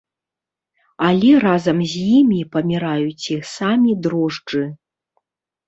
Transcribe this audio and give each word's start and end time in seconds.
Але 1.09 1.31
разам 1.43 1.77
з 1.91 2.01
імі 2.21 2.39
паміраюць 2.57 3.25
і 3.37 3.39
самі 3.55 3.91
дрожджы. 4.09 4.67